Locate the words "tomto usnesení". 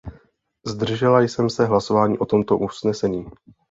2.25-3.25